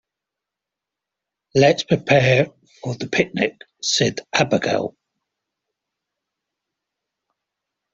[1.53, 2.47] "Let's prepare
[2.81, 4.95] for the picnic!", said Abigail.